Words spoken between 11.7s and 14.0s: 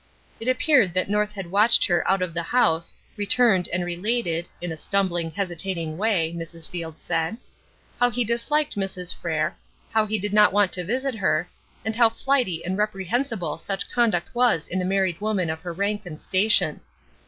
and how flighty and reprehensible such